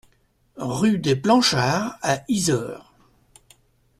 Rue 0.57 0.97
des 0.97 1.15
Planchards 1.15 1.99
à 2.01 2.23
Yzeure 2.27 2.91